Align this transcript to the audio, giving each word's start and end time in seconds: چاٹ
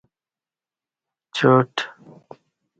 چاٹ 1.35 1.73